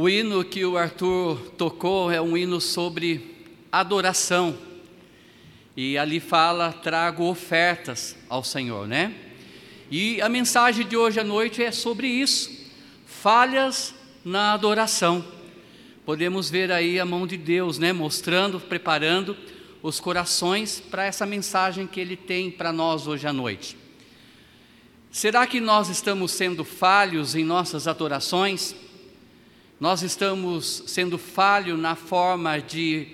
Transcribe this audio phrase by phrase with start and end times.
[0.00, 4.56] O hino que o Arthur tocou é um hino sobre adoração.
[5.76, 9.12] E ali fala: trago ofertas ao Senhor, né?
[9.90, 12.48] E a mensagem de hoje à noite é sobre isso:
[13.06, 13.92] falhas
[14.24, 15.24] na adoração.
[16.06, 17.92] Podemos ver aí a mão de Deus, né?
[17.92, 19.36] Mostrando, preparando
[19.82, 23.76] os corações para essa mensagem que Ele tem para nós hoje à noite.
[25.10, 28.76] Será que nós estamos sendo falhos em nossas adorações?
[29.80, 33.06] Nós estamos sendo falhos na forma de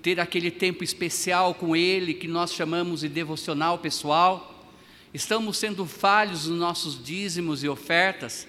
[0.00, 4.64] ter aquele tempo especial com Ele, que nós chamamos de devocional pessoal.
[5.12, 8.46] Estamos sendo falhos nos nossos dízimos e ofertas.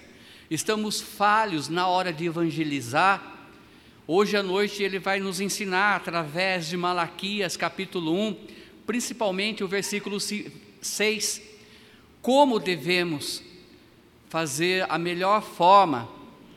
[0.48, 3.34] Estamos falhos na hora de evangelizar.
[4.06, 8.36] Hoje à noite ele vai nos ensinar através de Malaquias capítulo 1,
[8.86, 11.42] principalmente o versículo 6,
[12.22, 13.42] como devemos
[14.28, 16.14] fazer a melhor forma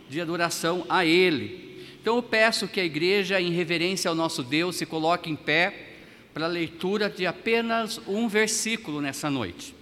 [0.10, 1.70] de adoração a Ele.
[2.02, 5.88] Então eu peço que a igreja, em reverência ao nosso Deus, se coloque em pé
[6.34, 9.76] para a leitura de apenas um versículo nessa noite.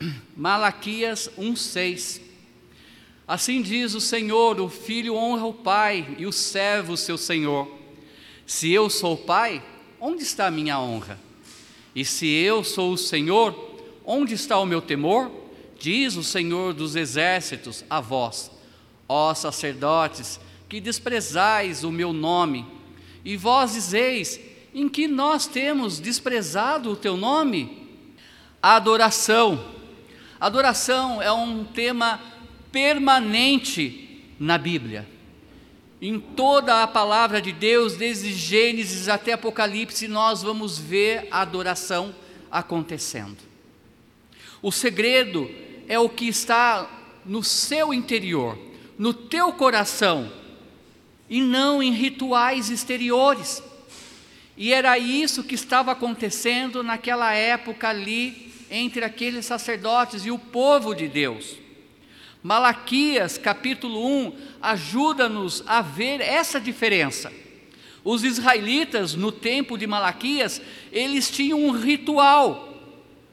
[0.36, 2.20] Malaquias 1,6
[3.26, 7.70] Assim diz o Senhor: o filho honra o pai e o servo o seu senhor.
[8.44, 9.62] Se eu sou o pai,
[10.00, 11.18] onde está a minha honra?
[11.94, 13.54] E se eu sou o Senhor,
[14.04, 15.30] onde está o meu temor?
[15.78, 18.50] Diz o Senhor dos exércitos a vós
[19.12, 22.66] ó sacerdotes, que desprezais o meu nome,
[23.24, 24.40] e vós dizeis:
[24.74, 27.88] em que nós temos desprezado o teu nome?
[28.62, 29.62] Adoração.
[30.40, 32.20] Adoração é um tema
[32.72, 35.06] permanente na Bíblia.
[36.00, 42.14] Em toda a palavra de Deus, desde Gênesis até Apocalipse, nós vamos ver a adoração
[42.50, 43.38] acontecendo.
[44.60, 45.48] O segredo
[45.86, 46.90] é o que está
[47.24, 50.30] no seu interior no teu coração
[51.28, 53.62] e não em rituais exteriores.
[54.56, 60.94] E era isso que estava acontecendo naquela época ali entre aqueles sacerdotes e o povo
[60.94, 61.56] de Deus.
[62.42, 67.32] Malaquias capítulo 1 ajuda-nos a ver essa diferença.
[68.04, 72.68] Os israelitas no tempo de Malaquias, eles tinham um ritual,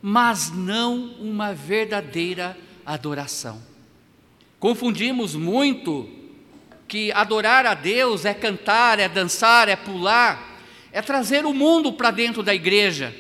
[0.02, 2.56] mas não uma verdadeira
[2.86, 3.69] adoração.
[4.60, 6.10] Confundimos muito
[6.88, 10.60] que adorar a Deus é cantar, é dançar, é pular,
[10.92, 13.16] é trazer o mundo para dentro da igreja.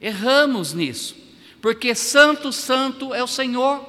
[0.00, 1.16] Erramos nisso,
[1.60, 3.84] porque Santo, Santo é o Senhor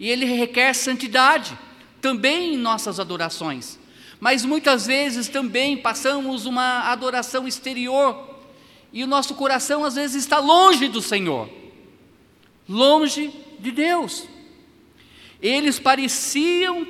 [0.00, 1.56] e Ele requer santidade
[2.00, 3.78] também em nossas adorações.
[4.18, 8.34] Mas muitas vezes também passamos uma adoração exterior
[8.92, 11.48] e o nosso coração às vezes está longe do Senhor,
[12.68, 14.26] longe de Deus.
[15.40, 16.86] Eles pareciam,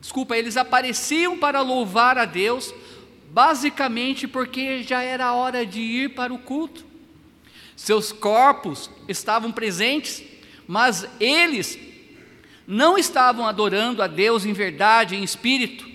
[0.00, 2.74] desculpa, eles apareciam para louvar a Deus,
[3.30, 6.84] basicamente porque já era hora de ir para o culto.
[7.76, 10.22] Seus corpos estavam presentes,
[10.66, 11.78] mas eles
[12.66, 15.88] não estavam adorando a Deus em verdade, em espírito.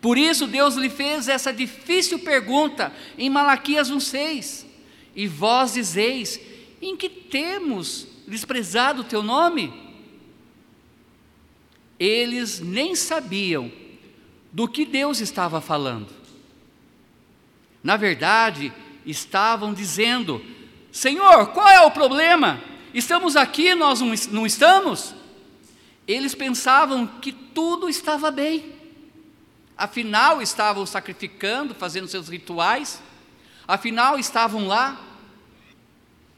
[0.00, 4.64] Por isso Deus lhe fez essa difícil pergunta em Malaquias 1:6.
[5.14, 6.40] E vós dizeis:
[6.80, 9.72] em que temos desprezado o teu nome?
[12.00, 13.70] Eles nem sabiam
[14.50, 16.08] do que Deus estava falando.
[17.84, 18.72] Na verdade,
[19.04, 20.42] estavam dizendo:
[20.90, 22.62] Senhor, qual é o problema?
[22.94, 25.14] Estamos aqui, nós não estamos?
[26.08, 28.72] Eles pensavam que tudo estava bem.
[29.76, 33.00] Afinal, estavam sacrificando, fazendo seus rituais.
[33.68, 35.00] Afinal, estavam lá.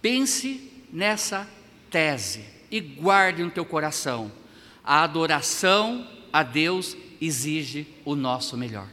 [0.02, 1.48] Pense nessa
[1.88, 4.41] tese e guarde no teu coração
[4.84, 8.88] a adoração a Deus exige o nosso melhor.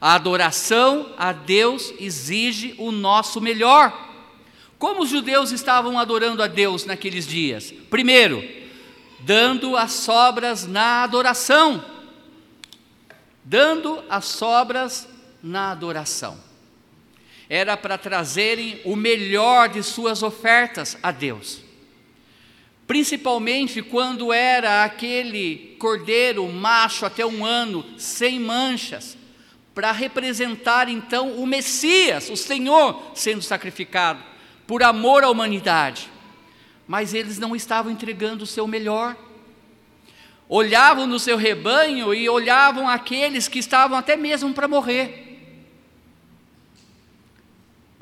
[0.00, 4.12] A adoração a Deus exige o nosso melhor.
[4.78, 7.72] Como os judeus estavam adorando a Deus naqueles dias?
[7.90, 8.42] Primeiro,
[9.20, 11.84] dando as sobras na adoração.
[13.42, 15.08] Dando as sobras
[15.42, 16.38] na adoração.
[17.48, 21.64] Era para trazerem o melhor de suas ofertas a Deus
[22.86, 29.16] principalmente quando era aquele cordeiro macho até um ano, sem manchas,
[29.74, 34.22] para representar então o Messias, o Senhor sendo sacrificado,
[34.66, 36.10] por amor à humanidade.
[36.86, 39.16] Mas eles não estavam entregando o seu melhor.
[40.48, 45.23] Olhavam no seu rebanho e olhavam aqueles que estavam até mesmo para morrer.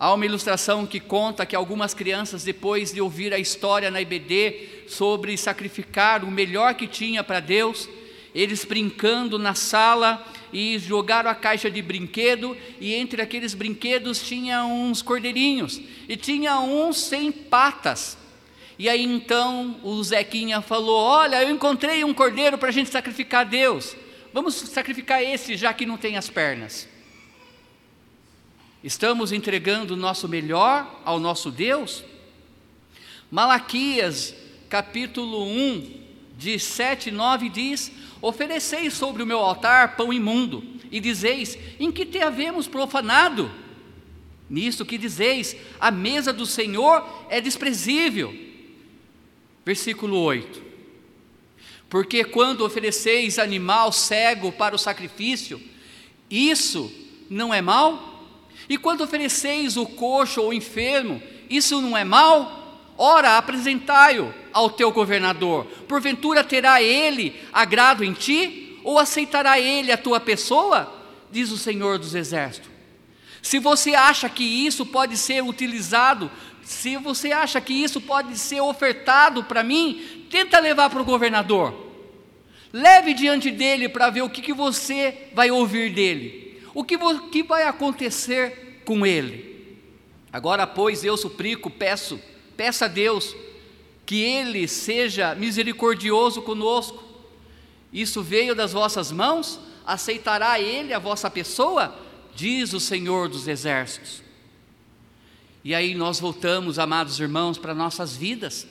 [0.03, 4.89] Há uma ilustração que conta que algumas crianças, depois de ouvir a história na IBD
[4.89, 7.89] sobre sacrificar o melhor que tinha para Deus,
[8.35, 14.65] eles brincando na sala e jogaram a caixa de brinquedo e entre aqueles brinquedos tinha
[14.65, 18.19] uns cordeirinhos e tinha uns sem patas.
[18.77, 23.43] E aí então o Zequinha falou: Olha, eu encontrei um cordeiro para a gente sacrificar
[23.43, 23.95] a Deus.
[24.33, 26.91] Vamos sacrificar esse já que não tem as pernas.
[28.83, 32.03] Estamos entregando o nosso melhor ao nosso Deus?
[33.31, 34.35] Malaquias,
[34.69, 36.03] capítulo 1,
[36.37, 41.93] de 7 e 9 diz: Ofereceis sobre o meu altar pão imundo, e dizeis: Em
[41.93, 43.49] que te havemos profanado?
[44.51, 48.35] Nisto que dizeis: A mesa do Senhor é desprezível.
[49.65, 50.61] Versículo 8:
[51.89, 55.63] Porque quando ofereceis animal cego para o sacrifício,
[56.29, 56.93] isso
[57.31, 58.12] não é mal?
[58.69, 62.63] E quando ofereceis o coxo ou o enfermo, isso não é mal?
[62.97, 65.65] Ora, apresentai-o ao teu governador.
[65.89, 68.79] Porventura terá ele agrado em ti?
[68.85, 70.93] Ou aceitará ele a tua pessoa?
[71.31, 72.71] Diz o Senhor dos Exércitos.
[73.41, 76.31] Se você acha que isso pode ser utilizado,
[76.63, 81.91] se você acha que isso pode ser ofertado para mim, tenta levar para o governador.
[82.73, 86.52] Leve diante dele para ver o que, que você vai ouvir dele.
[86.75, 86.97] O que,
[87.31, 89.79] que vai acontecer com ele.
[90.33, 92.19] Agora, pois, eu suplico, peço,
[92.57, 93.35] peça a Deus
[94.07, 97.03] que Ele seja misericordioso conosco.
[97.93, 99.61] Isso veio das vossas mãos?
[99.87, 101.99] Aceitará Ele a vossa pessoa?
[102.35, 104.23] Diz o Senhor dos Exércitos.
[105.65, 108.67] E aí nós voltamos, amados irmãos, para nossas vidas.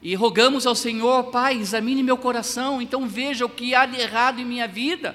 [0.00, 4.40] E rogamos ao Senhor, Pai, examine meu coração, então veja o que há de errado
[4.40, 5.14] em minha vida,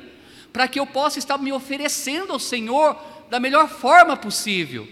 [0.57, 2.99] para que eu possa estar me oferecendo ao Senhor
[3.29, 4.87] da melhor forma possível.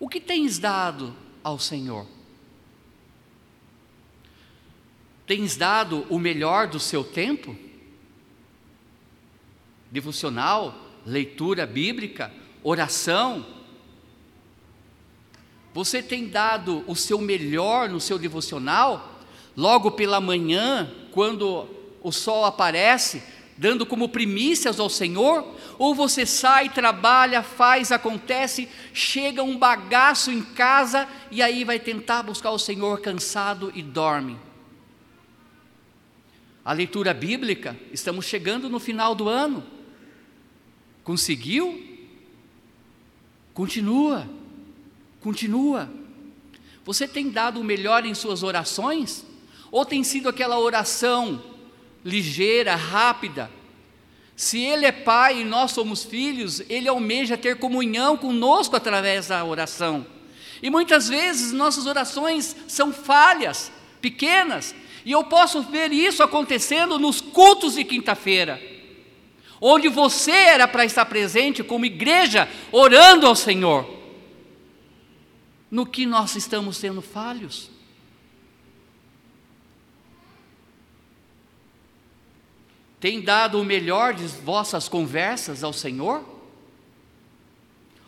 [0.00, 1.14] O que tens dado
[1.44, 2.06] ao Senhor?
[5.26, 7.54] Tens dado o melhor do seu tempo?
[9.90, 10.74] Devocional,
[11.04, 12.32] leitura bíblica,
[12.62, 13.44] oração?
[15.74, 19.20] Você tem dado o seu melhor no seu devocional?
[19.54, 21.68] Logo pela manhã, quando
[22.02, 23.22] o sol aparece,
[23.56, 25.46] dando como primícias ao Senhor?
[25.78, 32.22] Ou você sai, trabalha, faz, acontece, chega um bagaço em casa e aí vai tentar
[32.22, 34.38] buscar o Senhor cansado e dorme?
[36.64, 39.64] A leitura bíblica, estamos chegando no final do ano.
[41.02, 41.82] Conseguiu?
[43.52, 44.28] Continua,
[45.20, 45.90] continua.
[46.84, 49.24] Você tem dado o melhor em suas orações?
[49.70, 51.51] Ou tem sido aquela oração
[52.04, 53.50] ligeira, rápida?
[54.36, 59.44] Se Ele é Pai e nós somos filhos, Ele almeja ter comunhão conosco através da
[59.44, 60.06] oração.
[60.62, 67.20] E muitas vezes nossas orações são falhas, pequenas, e eu posso ver isso acontecendo nos
[67.20, 68.60] cultos de quinta-feira,
[69.60, 74.00] onde você era para estar presente como igreja, orando ao Senhor.
[75.68, 77.71] No que nós estamos sendo falhos?
[83.02, 86.24] Tem dado o melhor de vossas conversas ao Senhor?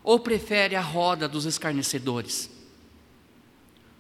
[0.05, 2.49] Ou prefere a roda dos escarnecedores?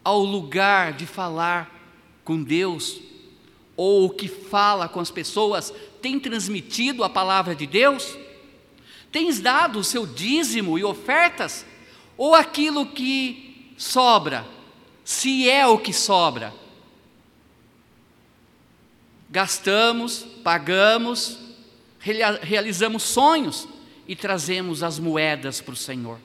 [0.04, 1.68] Ao lugar de falar
[2.22, 3.00] com Deus,
[3.76, 8.16] ou o que fala com as pessoas, tem transmitido a palavra de Deus?
[9.10, 11.66] Tens dado o seu dízimo e ofertas?
[12.16, 14.46] Ou aquilo que sobra,
[15.04, 16.54] se é o que sobra?
[19.34, 21.40] Gastamos, pagamos,
[21.98, 23.66] realizamos sonhos
[24.06, 26.20] e trazemos as moedas para o Senhor.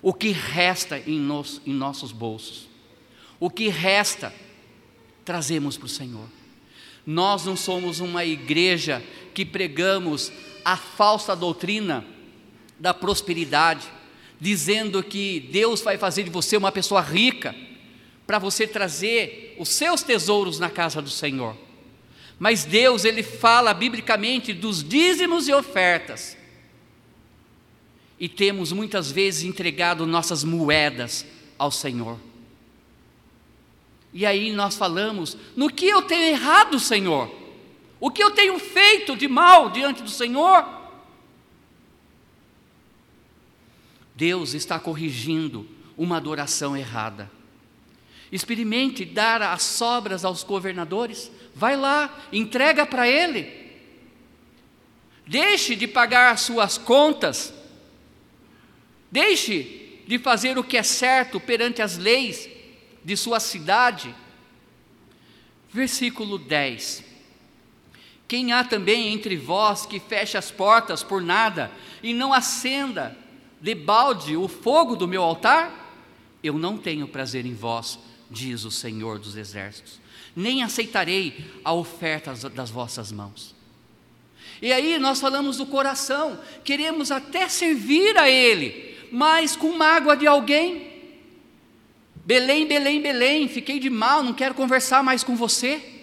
[0.00, 2.68] O que resta em, nos, em nossos bolsos?
[3.40, 4.32] O que resta
[5.24, 6.28] trazemos para o Senhor.
[7.04, 9.02] Nós não somos uma igreja
[9.34, 10.30] que pregamos
[10.64, 12.04] a falsa doutrina
[12.78, 13.88] da prosperidade,
[14.40, 17.52] dizendo que Deus vai fazer de você uma pessoa rica,
[18.24, 21.63] para você trazer os seus tesouros na casa do Senhor.
[22.38, 26.36] Mas Deus, Ele fala biblicamente dos dízimos e ofertas.
[28.18, 31.26] E temos muitas vezes entregado nossas moedas
[31.58, 32.18] ao Senhor.
[34.12, 37.34] E aí nós falamos: no que eu tenho errado, Senhor?
[38.00, 40.64] O que eu tenho feito de mal diante do Senhor?
[44.14, 47.30] Deus está corrigindo uma adoração errada.
[48.34, 51.30] Experimente dar as sobras aos governadores.
[51.54, 53.48] Vai lá, entrega para ele.
[55.24, 57.54] Deixe de pagar as suas contas.
[59.08, 62.48] Deixe de fazer o que é certo perante as leis
[63.04, 64.12] de sua cidade.
[65.72, 67.04] Versículo 10.
[68.26, 71.70] Quem há também entre vós que feche as portas por nada
[72.02, 73.16] e não acenda
[73.60, 75.82] de balde o fogo do meu altar?
[76.42, 77.96] Eu não tenho prazer em vós,
[78.30, 80.00] diz o Senhor dos Exércitos,
[80.34, 83.54] nem aceitarei a oferta das vossas mãos.
[84.60, 90.26] E aí nós falamos do coração, queremos até servir a Ele, mas com mágoa de
[90.26, 90.92] alguém.
[92.24, 95.94] Belém, Belém, Belém, fiquei de mal, não quero conversar mais com você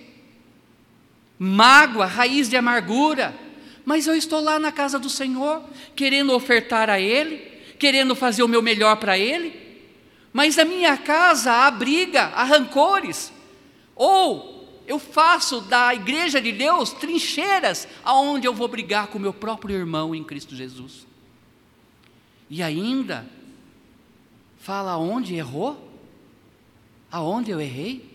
[1.44, 3.34] mágoa, raiz de amargura.
[3.84, 5.64] Mas eu estou lá na casa do Senhor,
[5.96, 7.38] querendo ofertar a Ele,
[7.80, 9.71] querendo fazer o meu melhor para Ele.
[10.34, 13.32] Mas a minha casa há briga, há rancores.
[13.96, 19.76] Ou eu faço da igreja de Deus trincheiras aonde eu vou brigar com meu próprio
[19.76, 21.06] irmão em Cristo Jesus.
[22.50, 23.26] E ainda
[24.58, 25.90] fala aonde errou?
[27.12, 28.12] Aonde eu errei?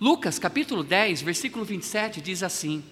[0.00, 2.82] Lucas capítulo 10, versículo 27 diz assim: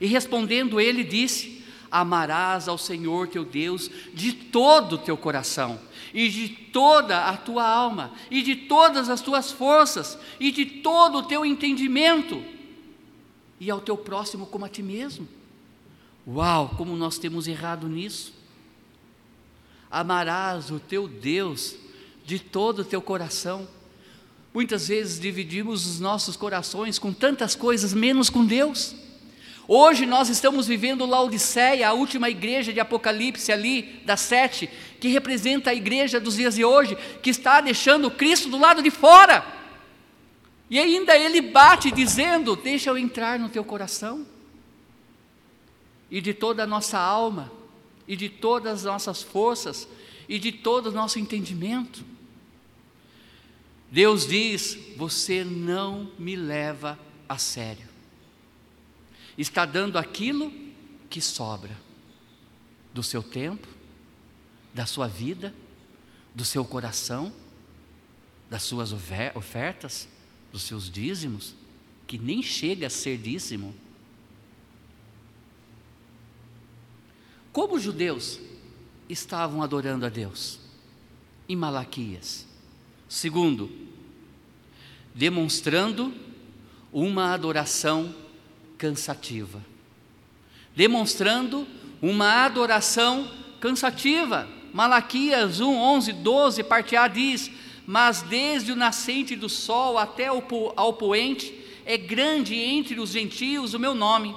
[0.00, 5.78] E respondendo ele disse: Amarás ao Senhor teu Deus de todo o teu coração,
[6.12, 11.18] e de toda a tua alma, e de todas as tuas forças, e de todo
[11.18, 12.42] o teu entendimento,
[13.60, 15.28] e ao teu próximo como a ti mesmo.
[16.26, 18.32] Uau, como nós temos errado nisso!
[19.90, 21.74] Amarás o teu Deus
[22.24, 23.66] de todo o teu coração,
[24.52, 28.94] Muitas vezes dividimos os nossos corações com tantas coisas, menos com Deus.
[29.68, 34.68] Hoje nós estamos vivendo Laodiceia, a última igreja de Apocalipse ali, das sete,
[35.00, 38.90] que representa a igreja dos dias de hoje, que está deixando Cristo do lado de
[38.90, 39.44] fora.
[40.70, 44.26] E ainda ele bate dizendo: Deixa eu entrar no teu coração,
[46.10, 47.50] e de toda a nossa alma,
[48.06, 49.88] e de todas as nossas forças,
[50.28, 52.04] e de todo o nosso entendimento.
[53.90, 57.88] Deus diz: Você não me leva a sério.
[59.36, 60.52] Está dando aquilo
[61.08, 61.76] que sobra
[62.92, 63.77] do seu tempo,
[64.72, 65.54] da sua vida,
[66.34, 67.32] do seu coração,
[68.48, 70.08] das suas ofertas,
[70.52, 71.54] dos seus dízimos,
[72.06, 73.74] que nem chega a ser dízimo.
[77.52, 78.38] Como os judeus
[79.08, 80.60] estavam adorando a Deus?
[81.48, 82.48] Em Malaquias
[83.08, 83.70] Segundo,
[85.14, 86.12] demonstrando
[86.92, 88.14] uma adoração
[88.76, 89.64] cansativa.
[90.76, 91.66] Demonstrando
[92.02, 93.28] uma adoração
[93.60, 94.46] cansativa.
[94.78, 97.50] Malaquias 1, 11, 12, parte A diz:
[97.84, 101.52] Mas desde o nascente do sol até ao poente,
[101.84, 104.36] é grande entre os gentios o meu nome,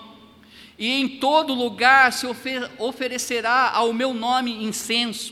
[0.80, 2.26] e em todo lugar se
[2.80, 5.32] oferecerá ao meu nome incenso,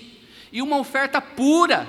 [0.52, 1.88] e uma oferta pura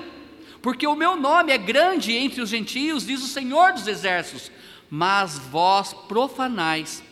[0.59, 4.51] porque o meu nome é grande entre os gentios, diz o Senhor dos Exércitos.
[4.89, 7.03] Mas vós profanais,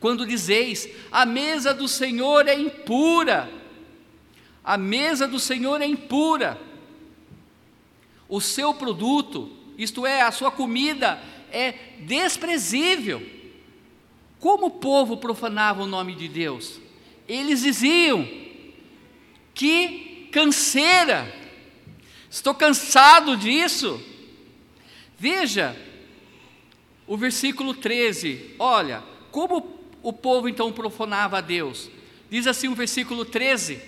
[0.00, 3.61] quando dizeis: a mesa do Senhor é impura,
[4.64, 6.60] a mesa do Senhor é impura,
[8.28, 13.24] o seu produto, isto é, a sua comida, é desprezível.
[14.38, 16.80] Como o povo profanava o nome de Deus?
[17.28, 18.26] Eles diziam:
[19.54, 21.42] que canseira,
[22.32, 24.02] Estou cansado disso.
[25.18, 25.76] Veja
[27.06, 28.54] o versículo 13.
[28.58, 31.90] Olha, como o povo então profanava a Deus.
[32.30, 33.82] Diz assim o versículo 13: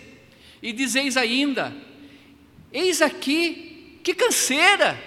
[0.65, 1.77] E dizeis ainda:
[2.73, 4.99] Eis aqui, que canseira!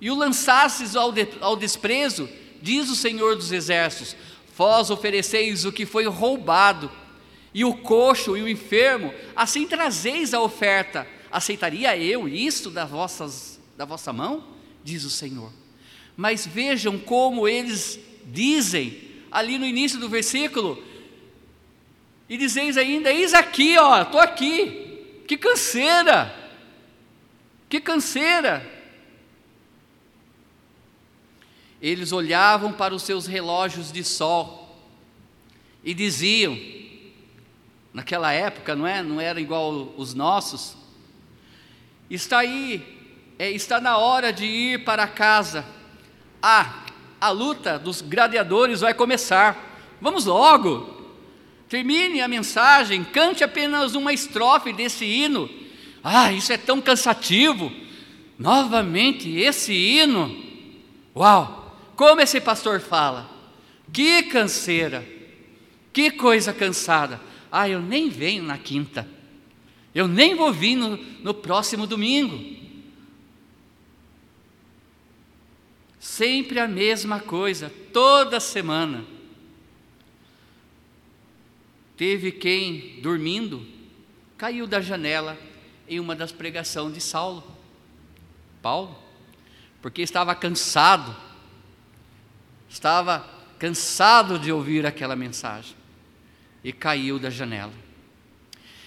[0.00, 2.26] E o lançastes ao, de, ao desprezo,
[2.62, 4.16] diz o Senhor dos Exércitos:
[4.56, 6.90] Vós ofereceis o que foi roubado,
[7.52, 13.60] e o coxo e o enfermo, assim trazeis a oferta aceitaria eu isto das vossas,
[13.76, 14.44] da vossa mão?
[14.84, 15.50] Diz o Senhor.
[16.16, 18.98] Mas vejam como eles dizem,
[19.30, 20.82] ali no início do versículo,
[22.32, 26.34] e dizeis ainda: Eis aqui, ó, estou aqui, que canseira,
[27.68, 28.66] que canseira.
[31.78, 34.82] Eles olhavam para os seus relógios de sol
[35.84, 36.58] e diziam,
[37.92, 39.02] naquela época, não é?
[39.02, 40.74] Não era igual os nossos,
[42.08, 42.82] Está aí,
[43.38, 45.64] é, está na hora de ir para casa.
[46.42, 46.84] Ah,
[47.20, 49.96] a luta dos gladiadores vai começar.
[49.98, 51.01] Vamos logo.
[51.72, 55.48] Termine a mensagem, cante apenas uma estrofe desse hino.
[56.04, 57.72] Ah, isso é tão cansativo.
[58.38, 60.36] Novamente esse hino.
[61.16, 61.74] Uau!
[61.96, 63.26] Como esse pastor fala.
[63.90, 65.02] Que canseira.
[65.94, 67.18] Que coisa cansada.
[67.50, 69.08] Ah, eu nem venho na quinta.
[69.94, 72.38] Eu nem vou vir no, no próximo domingo.
[75.98, 79.11] Sempre a mesma coisa, toda semana.
[82.02, 83.64] Teve quem, dormindo,
[84.36, 85.38] caiu da janela
[85.88, 87.44] em uma das pregações de Saulo,
[88.60, 88.98] Paulo,
[89.80, 91.14] porque estava cansado,
[92.68, 93.24] estava
[93.56, 95.76] cansado de ouvir aquela mensagem
[96.64, 97.72] e caiu da janela.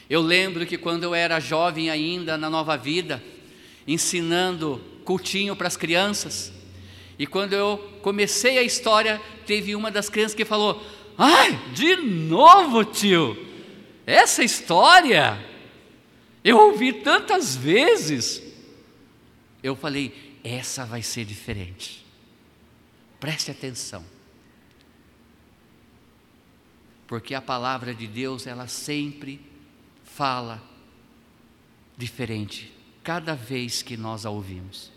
[0.09, 3.23] Eu lembro que quando eu era jovem ainda na nova vida,
[3.87, 6.51] ensinando cultinho para as crianças,
[7.17, 10.85] e quando eu comecei a história, teve uma das crianças que falou:
[11.17, 13.37] Ai, de novo, tio,
[14.05, 15.43] essa história
[16.43, 18.41] eu ouvi tantas vezes.
[19.63, 22.05] Eu falei: essa vai ser diferente.
[23.19, 24.05] Preste atenção.
[27.07, 29.41] Porque a palavra de Deus, ela sempre
[30.03, 30.61] fala
[31.97, 32.71] diferente,
[33.03, 34.91] cada vez que nós a ouvimos.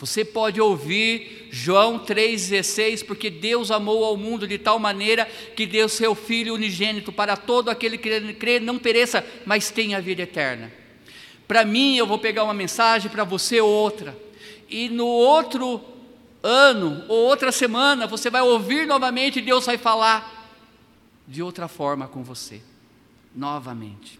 [0.00, 5.90] Você pode ouvir João 3,16, porque Deus amou ao mundo de tal maneira que deu
[5.90, 10.72] seu Filho unigênito para todo aquele que crê, não pereça, mas tenha a vida eterna.
[11.46, 14.16] Para mim, eu vou pegar uma mensagem, para você outra.
[14.70, 15.84] E no outro
[16.42, 20.50] ano ou outra semana, você vai ouvir novamente e Deus vai falar
[21.28, 22.62] de outra forma com você,
[23.36, 24.18] novamente.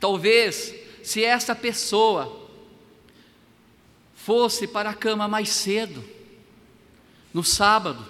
[0.00, 0.74] Talvez,
[1.04, 2.43] se essa pessoa
[4.24, 6.02] fosse para a cama mais cedo,
[7.32, 8.02] no sábado,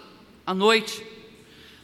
[0.47, 1.05] à noite,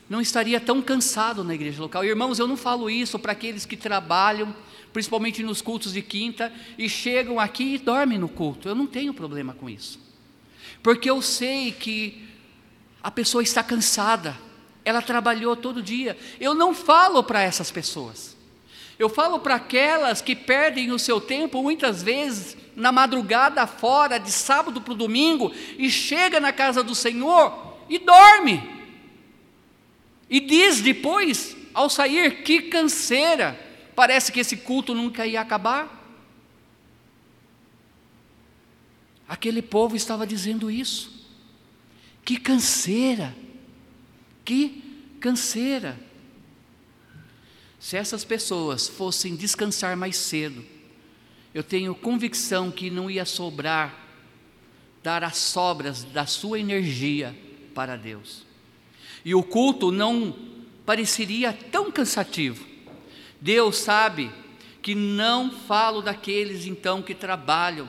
[0.08, 2.04] não estaria tão cansado na igreja local.
[2.04, 4.54] Irmãos, eu não falo isso para aqueles que trabalham,
[4.92, 8.68] principalmente nos cultos de quinta, e chegam aqui e dormem no culto.
[8.68, 9.98] Eu não tenho problema com isso.
[10.80, 12.28] Porque eu sei que
[13.02, 14.38] a pessoa está cansada,
[14.84, 16.16] ela trabalhou todo dia.
[16.38, 18.36] Eu não falo para essas pessoas.
[18.96, 24.32] Eu falo para aquelas que perdem o seu tempo muitas vezes na madrugada fora, de
[24.32, 28.62] sábado para o domingo, e chega na casa do Senhor e dorme.
[30.28, 33.58] E diz depois, ao sair, que canseira,
[33.94, 35.98] parece que esse culto nunca ia acabar.
[39.28, 41.20] Aquele povo estava dizendo isso.
[42.24, 43.36] Que canseira,
[44.44, 44.82] que
[45.20, 45.98] canseira.
[47.78, 50.64] Se essas pessoas fossem descansar mais cedo,
[51.54, 54.08] eu tenho convicção que não ia sobrar
[55.02, 57.34] dar as sobras da sua energia
[57.74, 58.44] para Deus.
[59.24, 60.36] E o culto não
[60.84, 62.66] pareceria tão cansativo.
[63.40, 64.30] Deus sabe
[64.82, 67.88] que não falo daqueles então que trabalham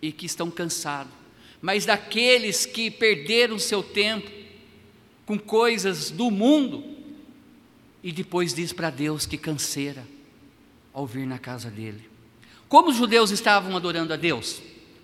[0.00, 1.12] e que estão cansados,
[1.60, 4.30] mas daqueles que perderam seu tempo
[5.24, 6.84] com coisas do mundo
[8.02, 10.06] e depois diz para Deus que canseira
[10.92, 12.15] ao vir na casa dele.
[12.68, 14.60] Como os judeus estavam adorando a Deus?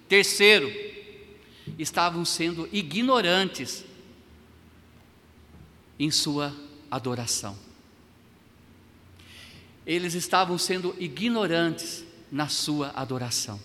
[0.08, 0.70] Terceiro,
[1.78, 3.84] estavam sendo ignorantes
[5.98, 6.54] em sua
[6.90, 7.56] adoração.
[9.86, 13.60] Eles estavam sendo ignorantes na sua adoração.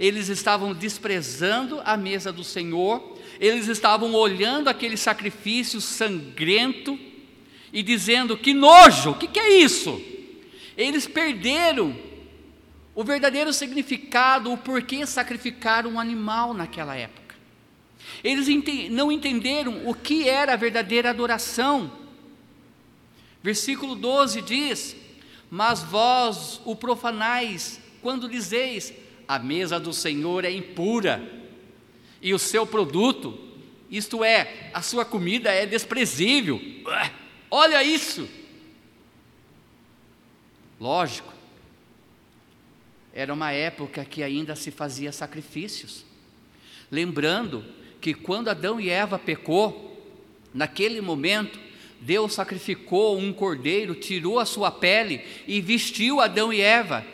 [0.00, 6.98] Eles estavam desprezando a mesa do Senhor, eles estavam olhando aquele sacrifício sangrento
[7.72, 10.00] e dizendo: Que nojo, o que, que é isso?
[10.76, 11.94] Eles perderam
[12.94, 17.22] o verdadeiro significado, o porquê sacrificar um animal naquela época.
[18.22, 18.46] Eles
[18.90, 21.90] não entenderam o que era a verdadeira adoração.
[23.42, 24.96] Versículo 12 diz:
[25.50, 28.92] Mas vós o profanais, quando dizeis:
[29.26, 31.26] A mesa do Senhor é impura,
[32.20, 33.38] e o seu produto,
[33.90, 36.60] isto é, a sua comida é desprezível.
[37.50, 38.28] Olha isso!
[40.80, 41.32] Lógico,
[43.12, 46.04] era uma época que ainda se fazia sacrifícios.
[46.90, 47.64] Lembrando
[48.00, 49.88] que quando Adão e Eva pecou,
[50.52, 51.58] naquele momento,
[52.00, 57.04] Deus sacrificou um cordeiro, tirou a sua pele e vestiu Adão e Eva.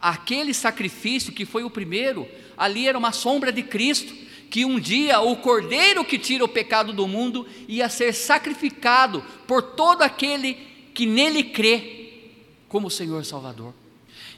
[0.00, 4.14] Aquele sacrifício que foi o primeiro, ali era uma sombra de Cristo
[4.48, 9.60] que um dia o cordeiro que tira o pecado do mundo ia ser sacrificado por
[9.60, 10.54] todo aquele
[10.94, 12.12] que nele crê
[12.68, 13.74] como Senhor Salvador.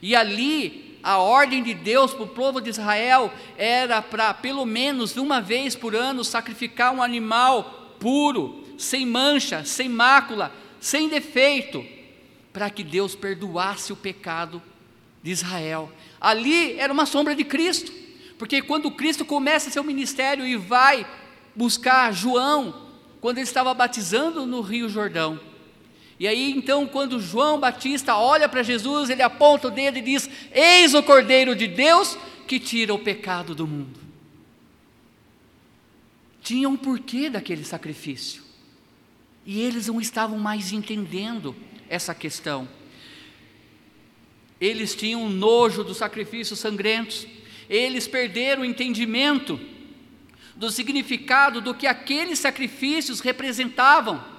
[0.01, 5.17] E ali a ordem de Deus para o povo de Israel era para pelo menos
[5.17, 11.85] uma vez por ano sacrificar um animal puro, sem mancha, sem mácula, sem defeito,
[12.53, 14.63] para que Deus perdoasse o pecado
[15.23, 15.93] de Israel.
[16.21, 17.93] Ali era uma sombra de Cristo.
[18.39, 21.05] Porque quando Cristo começa seu ministério e vai
[21.57, 22.87] buscar João,
[23.21, 25.41] quando ele estava batizando no Rio Jordão,
[26.19, 30.29] e aí então, quando João Batista olha para Jesus, ele aponta o dedo e diz:
[30.53, 34.01] Eis o Cordeiro de Deus que tira o pecado do mundo.
[36.43, 38.43] Tinha um porquê daquele sacrifício,
[39.47, 41.55] e eles não estavam mais entendendo
[41.89, 42.69] essa questão.
[44.61, 47.29] Eles tinham nojo dos sacrifícios sangrentos,
[47.71, 49.61] eles perderam o entendimento
[50.57, 54.38] do significado do que aqueles sacrifícios representavam.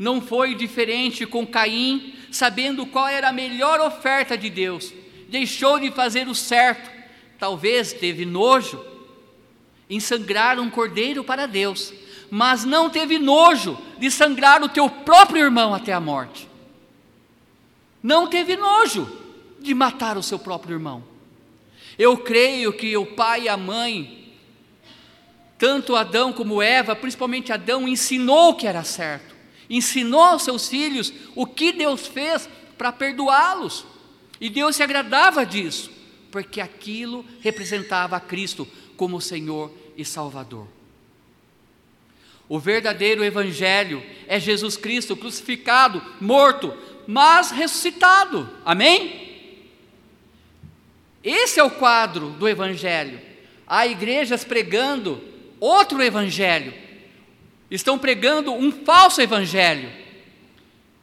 [0.00, 4.94] Não foi diferente com Caim, sabendo qual era a melhor oferta de Deus,
[5.28, 6.90] deixou de fazer o certo,
[7.38, 8.82] talvez teve nojo
[9.90, 11.92] em sangrar um cordeiro para Deus,
[12.30, 16.48] mas não teve nojo de sangrar o teu próprio irmão até a morte.
[18.02, 19.06] Não teve nojo
[19.60, 21.04] de matar o seu próprio irmão.
[21.98, 24.32] Eu creio que o pai e a mãe,
[25.58, 29.29] tanto Adão como Eva, principalmente Adão, ensinou que era certo,
[29.70, 33.86] ensinou aos seus filhos o que Deus fez para perdoá-los,
[34.40, 35.90] e Deus se agradava disso,
[36.30, 40.66] porque aquilo representava a Cristo como Senhor e Salvador.
[42.48, 48.50] O verdadeiro Evangelho é Jesus Cristo crucificado, morto, mas ressuscitado.
[48.64, 49.30] Amém?
[51.22, 53.20] Esse é o quadro do Evangelho.
[53.66, 55.22] Há igrejas pregando
[55.60, 56.74] outro Evangelho,
[57.70, 59.90] estão pregando um falso Evangelho.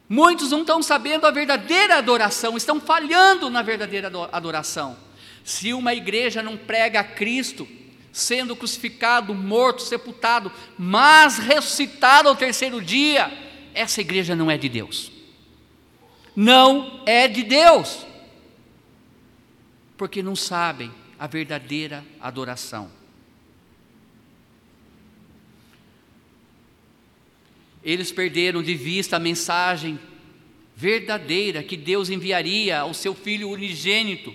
[0.10, 4.98] Muitos não estão sabendo a verdadeira adoração, estão falhando na verdadeira adoração.
[5.44, 7.68] Se uma igreja não prega a Cristo,
[8.12, 13.32] sendo crucificado, morto, sepultado, mas ressuscitado ao terceiro dia,
[13.74, 15.12] essa igreja não é de Deus.
[16.36, 18.06] Não é de Deus
[19.98, 22.90] porque não sabem a verdadeira adoração.
[27.84, 30.00] Eles perderam de vista a mensagem
[30.76, 34.34] verdadeira que Deus enviaria ao seu filho unigênito,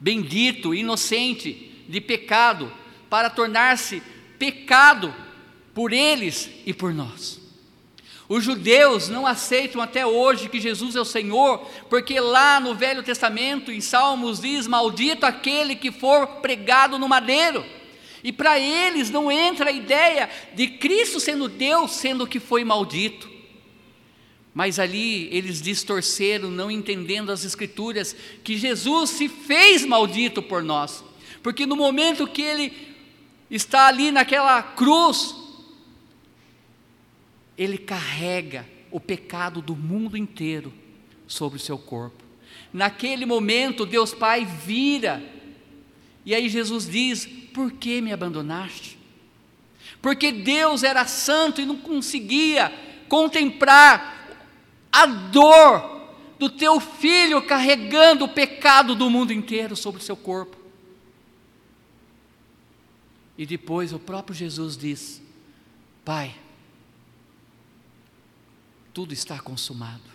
[0.00, 2.72] bendito, inocente de pecado,
[3.08, 4.02] para tornar-se
[4.38, 5.14] pecado
[5.74, 7.40] por eles e por nós.
[8.28, 13.02] Os judeus não aceitam até hoje que Jesus é o Senhor, porque lá no Velho
[13.02, 17.64] Testamento, em Salmos, diz: Maldito aquele que for pregado no madeiro.
[18.22, 23.30] E para eles não entra a ideia de Cristo sendo Deus, sendo que foi maldito.
[24.52, 31.04] Mas ali eles distorceram, não entendendo as Escrituras, que Jesus se fez maldito por nós,
[31.42, 32.72] porque no momento que ele
[33.50, 35.34] está ali naquela cruz,
[37.56, 40.72] ele carrega o pecado do mundo inteiro
[41.26, 42.24] sobre o seu corpo.
[42.72, 45.22] Naquele momento, Deus Pai vira,
[46.24, 48.98] e aí Jesus diz: Por que me abandonaste?
[50.00, 52.72] Porque Deus era santo e não conseguia
[53.08, 54.38] contemplar
[54.92, 56.00] a dor
[56.38, 60.56] do teu filho carregando o pecado do mundo inteiro sobre o seu corpo.
[63.36, 65.22] E depois o próprio Jesus diz:
[66.04, 66.34] Pai,
[68.92, 70.10] tudo está consumado.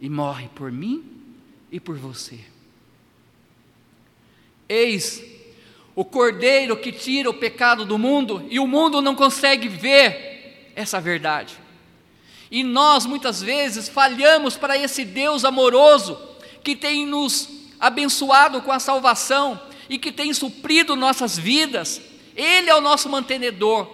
[0.00, 1.04] E morre por mim
[1.70, 2.53] e por você.
[4.74, 5.22] Eis
[5.96, 11.00] o cordeiro que tira o pecado do mundo e o mundo não consegue ver essa
[11.00, 11.56] verdade.
[12.50, 16.18] E nós muitas vezes falhamos para esse Deus amoroso
[16.62, 22.00] que tem nos abençoado com a salvação e que tem suprido nossas vidas.
[22.34, 23.88] Ele é o nosso mantenedor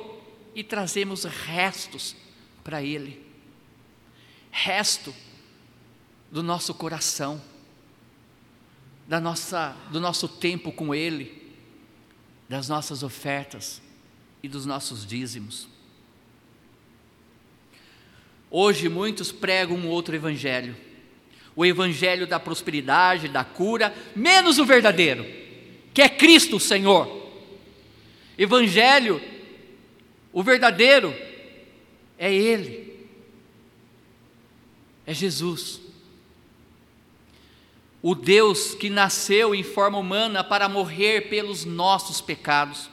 [0.54, 2.16] e trazemos restos
[2.64, 3.20] para Ele.
[4.50, 5.14] Resto
[6.30, 7.40] do nosso coração,
[9.10, 11.42] da nossa, do nosso tempo com Ele,
[12.48, 13.82] das nossas ofertas
[14.40, 15.66] e dos nossos dízimos.
[18.48, 20.76] Hoje muitos pregam um outro evangelho,
[21.56, 25.26] o evangelho da prosperidade, da cura, menos o verdadeiro,
[25.92, 27.32] que é Cristo o Senhor.
[28.38, 29.20] Evangelho,
[30.32, 31.12] o verdadeiro,
[32.16, 33.08] é Ele,
[35.04, 35.89] é Jesus.
[38.02, 42.88] O Deus que nasceu em forma humana para morrer pelos nossos pecados.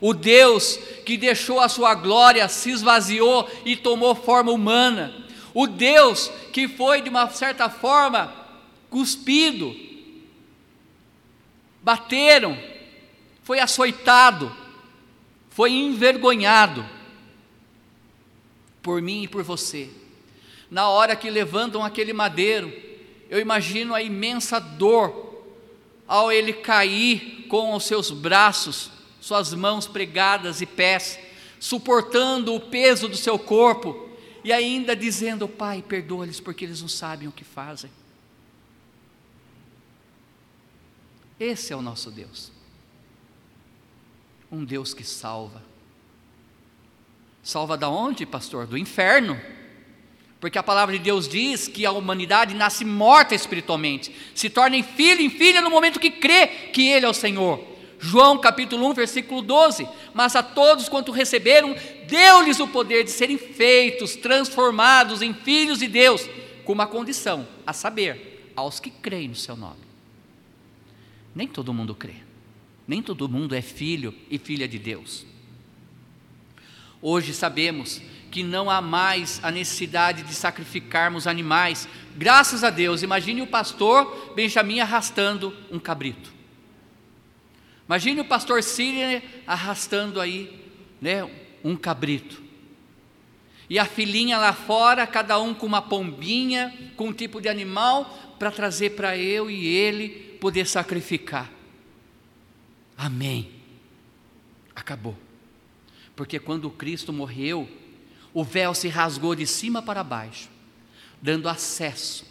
[0.00, 5.26] O Deus que deixou a sua glória, se esvaziou e tomou forma humana.
[5.54, 8.32] O Deus que foi, de uma certa forma,
[8.90, 9.74] cuspido,
[11.82, 12.58] bateram,
[13.42, 14.54] foi açoitado,
[15.50, 16.84] foi envergonhado
[18.82, 19.88] por mim e por você.
[20.70, 22.87] Na hora que levantam aquele madeiro,
[23.28, 25.44] eu imagino a imensa dor
[26.06, 31.18] ao ele cair com os seus braços, suas mãos pregadas e pés,
[31.60, 34.08] suportando o peso do seu corpo
[34.42, 37.90] e ainda dizendo: Pai, perdoa-lhes porque eles não sabem o que fazem.
[41.38, 42.50] Esse é o nosso Deus.
[44.50, 45.62] Um Deus que salva.
[47.42, 48.66] Salva da onde, pastor?
[48.66, 49.38] Do inferno.
[50.40, 54.82] Porque a palavra de Deus diz que a humanidade nasce morta espiritualmente, se torna em
[54.82, 57.78] filho em filha no momento que crê que Ele é o Senhor.
[57.98, 59.88] João capítulo 1, versículo 12.
[60.14, 61.74] Mas a todos quanto receberam,
[62.06, 66.28] deu-lhes o poder de serem feitos, transformados em filhos de Deus,
[66.64, 69.88] com uma condição, a saber, aos que creem no seu nome.
[71.34, 72.14] Nem todo mundo crê,
[72.86, 75.26] nem todo mundo é filho e filha de Deus.
[77.00, 81.88] Hoje sabemos que não há mais a necessidade de sacrificarmos animais.
[82.16, 86.32] Graças a Deus, imagine o pastor Benjamin arrastando um cabrito.
[87.86, 90.62] Imagine o pastor Síria arrastando aí,
[91.00, 91.28] né,
[91.64, 92.42] um cabrito.
[93.70, 98.36] E a filhinha lá fora, cada um com uma pombinha, com um tipo de animal,
[98.38, 100.08] para trazer para eu e ele
[100.40, 101.50] poder sacrificar.
[102.96, 103.50] Amém.
[104.74, 105.16] Acabou.
[106.16, 107.68] Porque quando Cristo morreu,
[108.38, 110.48] o véu se rasgou de cima para baixo,
[111.20, 112.24] dando acesso,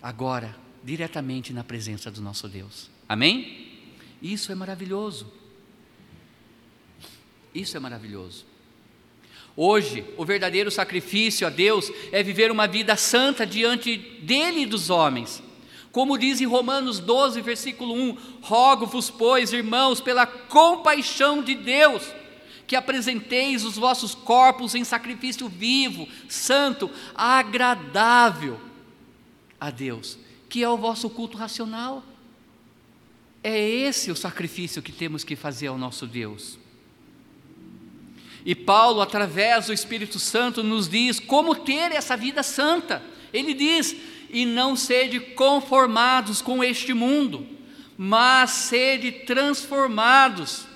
[0.00, 2.88] agora, diretamente na presença do nosso Deus.
[3.08, 3.66] Amém?
[4.22, 5.26] Isso é maravilhoso.
[7.52, 8.46] Isso é maravilhoso.
[9.56, 14.88] Hoje, o verdadeiro sacrifício a Deus é viver uma vida santa diante dele e dos
[14.88, 15.42] homens.
[15.90, 22.04] Como diz em Romanos 12, versículo 1: Rogo-vos, pois, irmãos, pela compaixão de Deus,
[22.66, 28.60] que apresenteis os vossos corpos em sacrifício vivo, santo, agradável
[29.60, 32.02] a Deus, que é o vosso culto racional.
[33.42, 36.58] É esse o sacrifício que temos que fazer ao nosso Deus.
[38.44, 43.02] E Paulo, através do Espírito Santo, nos diz como ter essa vida santa.
[43.32, 43.96] Ele diz:
[44.30, 47.46] e não sede conformados com este mundo,
[47.96, 50.66] mas sede transformados,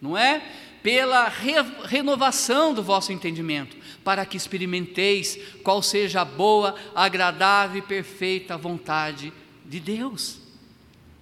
[0.00, 0.42] não é?
[0.88, 1.52] Pela re
[1.84, 9.30] renovação do vosso entendimento, para que experimenteis qual seja a boa, agradável e perfeita vontade
[9.66, 10.40] de Deus.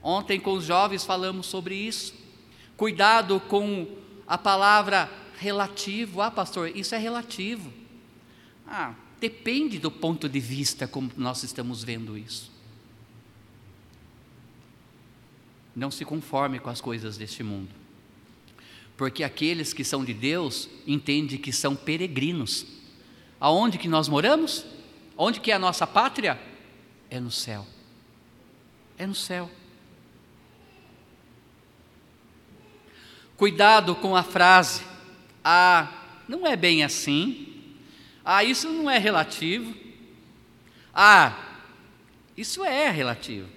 [0.01, 2.15] Ontem com os jovens falamos sobre isso.
[2.77, 3.89] Cuidado com
[4.25, 6.23] a palavra relativo.
[6.23, 7.73] Ah, pastor, isso é relativo.
[8.69, 12.53] Ah, depende do ponto de vista como nós estamos vendo isso.
[15.75, 17.86] Não se conforme com as coisas deste mundo
[18.97, 22.67] porque aqueles que são de Deus entendem que são peregrinos.
[23.39, 24.65] Aonde que nós moramos?
[25.17, 26.41] Onde que é a nossa pátria?
[27.11, 27.67] É no céu.
[28.97, 29.51] É no céu.
[33.37, 34.83] Cuidado com a frase:
[35.45, 35.93] ah,
[36.27, 37.77] não é bem assim.
[38.25, 39.75] Ah, isso não é relativo.
[40.95, 41.39] Ah,
[42.35, 43.56] isso é relativo.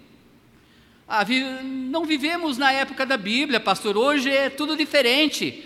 [1.11, 1.25] Ah,
[1.63, 5.63] não vivemos na época da Bíblia, pastor, hoje é tudo diferente.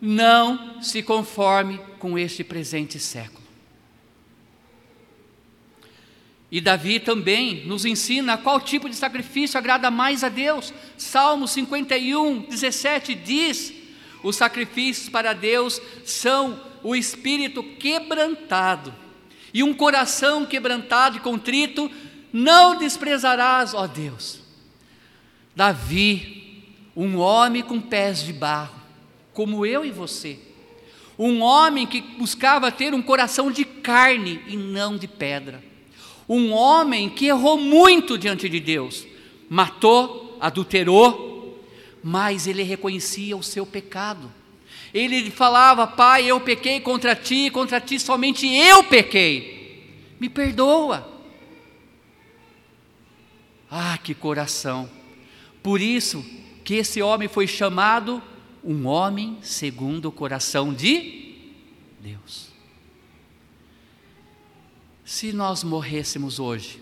[0.00, 3.42] Não se conforme com este presente século.
[6.52, 10.72] E Davi também nos ensina qual tipo de sacrifício agrada mais a Deus.
[10.96, 13.72] Salmo 51, 17 diz:
[14.22, 18.94] os sacrifícios para Deus são o espírito quebrantado,
[19.52, 21.90] e um coração quebrantado e contrito
[22.32, 24.49] não desprezarás, ó Deus.
[25.54, 26.64] Davi,
[26.96, 28.80] um homem com pés de barro,
[29.32, 30.38] como eu e você,
[31.18, 35.62] um homem que buscava ter um coração de carne e não de pedra,
[36.28, 39.06] um homem que errou muito diante de Deus,
[39.48, 41.60] matou, adulterou,
[42.02, 44.32] mas ele reconhecia o seu pecado.
[44.94, 50.14] Ele falava: Pai, eu pequei contra ti, contra ti somente eu pequei.
[50.18, 51.08] Me perdoa.
[53.70, 54.99] Ah, que coração.
[55.62, 56.24] Por isso
[56.64, 58.22] que esse homem foi chamado
[58.62, 61.34] um homem segundo o coração de
[62.00, 62.48] Deus.
[65.04, 66.80] Se nós morrêssemos hoje,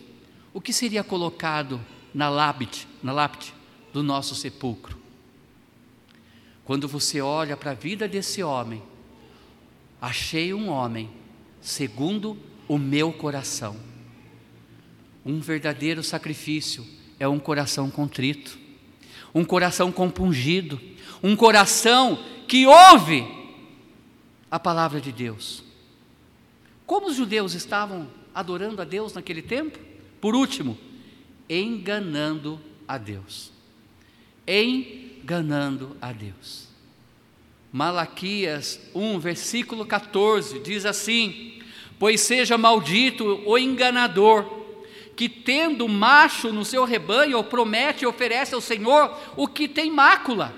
[0.53, 1.81] o que seria colocado
[2.13, 3.55] na lápide, na lápide
[3.93, 4.99] do nosso sepulcro?
[6.65, 8.83] Quando você olha para a vida desse homem,
[10.01, 11.11] achei um homem
[11.61, 12.37] segundo
[12.69, 13.77] o meu coração.
[15.25, 16.87] Um verdadeiro sacrifício
[17.19, 18.68] é um coração contrito
[19.35, 20.81] um coração compungido,
[21.23, 23.27] um coração que ouve
[24.51, 25.63] a palavra de Deus.
[26.87, 29.79] Como os judeus estavam adorando a Deus naquele tempo?
[30.21, 30.79] Por último,
[31.49, 33.53] enganando a Deus.
[34.47, 36.69] Enganando a Deus.
[37.71, 41.61] Malaquias 1, versículo 14 diz assim:
[41.99, 44.58] Pois seja maldito o enganador
[45.19, 50.55] que tendo macho no seu rebanho, promete e oferece ao Senhor o que tem mácula,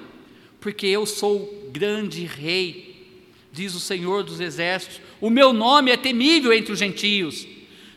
[0.61, 6.53] porque eu sou grande rei, diz o Senhor dos exércitos, O meu nome é temível
[6.53, 7.47] entre os gentios.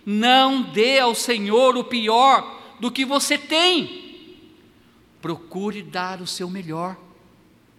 [0.06, 4.38] Não dê ao Senhor o pior do que você tem.
[5.22, 6.98] Procure dar o seu melhor.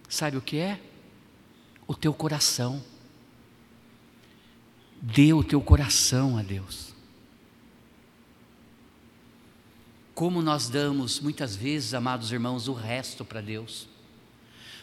[0.07, 0.79] Sabe o que é?
[1.87, 2.83] O teu coração.
[5.01, 6.84] Dê o teu coração a Deus.
[10.15, 13.85] Como nós damos muitas vezes, amados irmãos, o resto para Deus.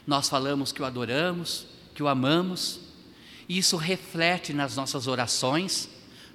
[0.06, 2.80] Nós falamos que o adoramos, que o amamos,
[3.48, 5.88] e isso reflete nas nossas orações,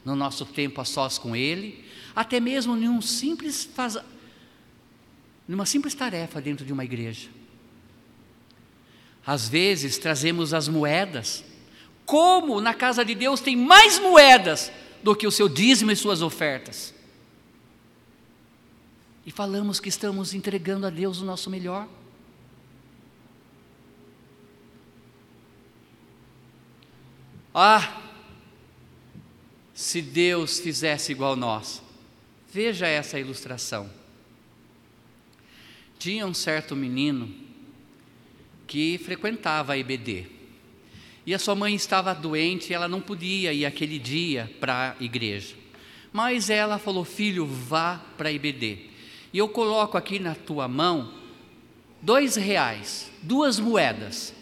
[0.03, 3.97] no nosso tempo a sós com Ele, até mesmo num simples faz...
[5.47, 7.29] numa simples tarefa dentro de uma igreja.
[9.23, 11.43] Às vezes trazemos as moedas,
[12.03, 14.71] como na casa de Deus tem mais moedas
[15.03, 16.96] do que o seu dízimo e suas ofertas.
[19.28, 21.86] E falamos que estamos entregando a Deus o nosso melhor.
[27.54, 28.04] Ah,
[29.74, 31.84] se Deus fizesse igual nós.
[32.50, 33.92] Veja essa ilustração.
[36.00, 37.30] Tinha um certo menino
[38.66, 40.26] que frequentava a IBD.
[41.26, 45.04] E a sua mãe estava doente e ela não podia ir aquele dia para a
[45.04, 45.54] igreja.
[46.13, 48.87] Mas ela falou: Filho, vá para a IBD.
[49.38, 51.12] E eu coloco aqui na tua mão
[52.02, 54.34] dois reais, duas moedas.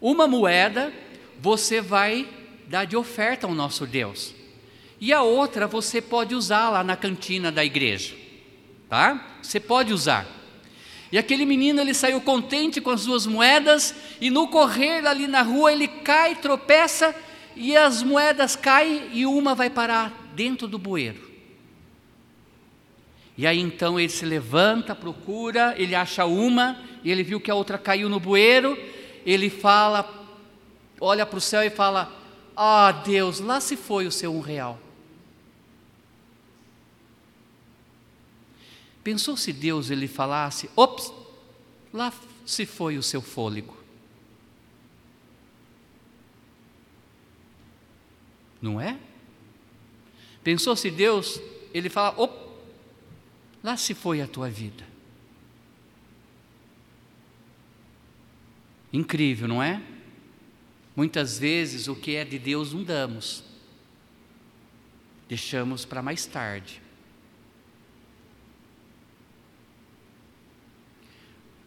[0.00, 0.92] Uma moeda
[1.40, 2.24] você vai
[2.68, 4.32] dar de oferta ao nosso Deus.
[5.00, 8.14] E a outra você pode usar lá na cantina da igreja,
[8.88, 9.38] tá?
[9.42, 10.24] Você pode usar.
[11.10, 15.42] E aquele menino ele saiu contente com as duas moedas e no correr ali na
[15.42, 17.12] rua ele cai, tropeça
[17.56, 21.27] e as moedas caem e uma vai parar dentro do bueiro.
[23.38, 27.54] E aí então ele se levanta, procura, ele acha uma e ele viu que a
[27.54, 28.76] outra caiu no bueiro.
[29.24, 30.26] Ele fala,
[31.00, 32.12] olha para o céu e fala:
[32.56, 34.76] ah, Deus, lá se foi o seu um real.
[39.04, 41.12] Pensou se Deus ele falasse, ops,
[41.92, 42.12] lá
[42.44, 43.76] se foi o seu fôlego.
[48.60, 48.98] Não é?
[50.42, 51.40] Pensou se Deus
[51.72, 52.47] ele fala, op,
[53.68, 54.82] lá se foi a tua vida.
[58.90, 59.82] Incrível, não é?
[60.96, 63.44] Muitas vezes o que é de Deus não damos,
[65.28, 66.80] deixamos para mais tarde.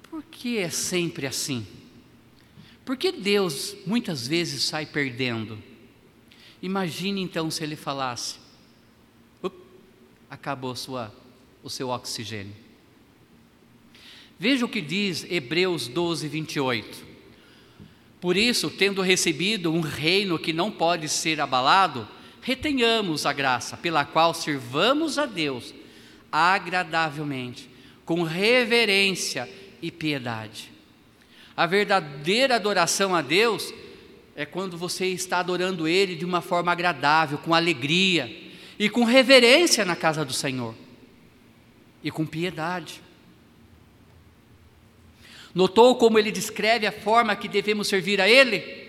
[0.09, 1.67] Por que é sempre assim?
[2.83, 5.61] Por que Deus muitas vezes sai perdendo?
[6.63, 8.39] Imagine então se ele falasse:
[10.27, 11.20] acabou sua,
[11.63, 12.53] o seu oxigênio.
[14.41, 17.05] Veja o que diz Hebreus 12, 28.
[18.19, 22.07] Por isso, tendo recebido um reino que não pode ser abalado,
[22.41, 25.73] retenhamos a graça pela qual servamos a Deus
[26.31, 27.69] agradavelmente,
[28.03, 29.47] com reverência
[29.81, 30.71] e piedade.
[31.55, 33.71] A verdadeira adoração a Deus
[34.35, 39.85] é quando você está adorando Ele de uma forma agradável, com alegria e com reverência
[39.85, 40.73] na casa do Senhor
[42.03, 43.01] e com piedade.
[45.53, 48.79] Notou como ele descreve a forma que devemos servir a Ele?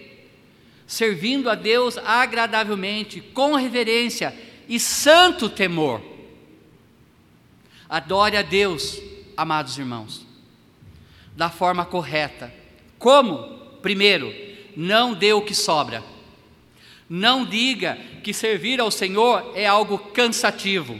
[0.87, 4.35] Servindo a Deus agradavelmente, com reverência
[4.68, 6.01] e santo temor.
[7.88, 9.01] Adore a Deus,
[9.37, 10.25] amados irmãos,
[11.37, 12.53] da forma correta.
[12.98, 13.59] Como?
[13.83, 14.33] Primeiro,
[14.77, 16.03] não dê o que sobra.
[17.09, 20.98] Não diga que servir ao Senhor é algo cansativo.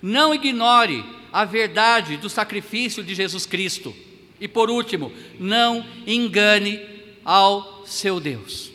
[0.00, 3.94] Não ignore a verdade do sacrifício de Jesus Cristo.
[4.40, 6.80] E por último, não engane
[7.24, 8.70] ao seu Deus.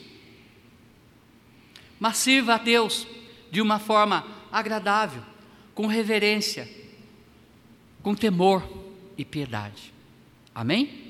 [1.99, 3.05] Mas sirva a Deus
[3.51, 5.21] de uma forma agradável,
[5.73, 6.67] com reverência,
[8.01, 8.67] com temor
[9.17, 9.93] e piedade.
[10.53, 11.06] Amém?